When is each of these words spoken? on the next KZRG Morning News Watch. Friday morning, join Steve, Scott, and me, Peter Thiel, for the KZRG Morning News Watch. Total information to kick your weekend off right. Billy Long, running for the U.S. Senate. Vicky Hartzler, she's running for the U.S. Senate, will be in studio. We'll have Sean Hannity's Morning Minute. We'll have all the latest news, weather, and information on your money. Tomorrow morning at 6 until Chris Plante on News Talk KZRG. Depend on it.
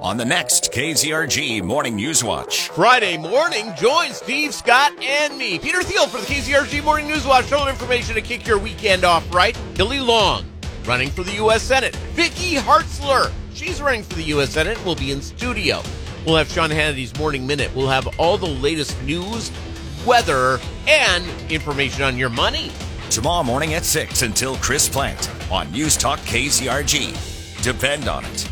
on 0.00 0.16
the 0.16 0.24
next 0.24 0.72
KZRG 0.72 1.62
Morning 1.62 1.96
News 1.96 2.22
Watch. 2.22 2.68
Friday 2.68 3.18
morning, 3.18 3.72
join 3.76 4.12
Steve, 4.12 4.54
Scott, 4.54 4.92
and 5.02 5.36
me, 5.36 5.58
Peter 5.58 5.82
Thiel, 5.82 6.06
for 6.06 6.18
the 6.18 6.26
KZRG 6.26 6.84
Morning 6.84 7.08
News 7.08 7.26
Watch. 7.26 7.48
Total 7.48 7.68
information 7.68 8.14
to 8.14 8.20
kick 8.20 8.46
your 8.46 8.58
weekend 8.58 9.04
off 9.04 9.32
right. 9.34 9.58
Billy 9.74 10.00
Long, 10.00 10.44
running 10.84 11.10
for 11.10 11.24
the 11.24 11.32
U.S. 11.34 11.62
Senate. 11.62 11.96
Vicky 12.14 12.54
Hartzler, 12.54 13.32
she's 13.54 13.82
running 13.82 14.02
for 14.02 14.14
the 14.14 14.22
U.S. 14.24 14.50
Senate, 14.50 14.82
will 14.84 14.94
be 14.94 15.10
in 15.10 15.20
studio. 15.20 15.82
We'll 16.24 16.36
have 16.36 16.48
Sean 16.48 16.70
Hannity's 16.70 17.16
Morning 17.18 17.46
Minute. 17.46 17.74
We'll 17.74 17.88
have 17.88 18.06
all 18.20 18.38
the 18.38 18.46
latest 18.46 19.00
news, 19.02 19.50
weather, 20.06 20.60
and 20.86 21.24
information 21.50 22.02
on 22.04 22.16
your 22.16 22.30
money. 22.30 22.70
Tomorrow 23.10 23.42
morning 23.44 23.74
at 23.74 23.84
6 23.84 24.22
until 24.22 24.56
Chris 24.56 24.88
Plante 24.88 25.28
on 25.50 25.70
News 25.72 25.96
Talk 25.96 26.20
KZRG. 26.20 27.62
Depend 27.62 28.08
on 28.08 28.24
it. 28.26 28.47